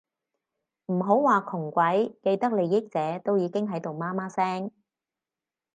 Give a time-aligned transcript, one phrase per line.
[0.87, 4.71] 唔好話窮鬼，既得利益者都已經喺度媽媽聲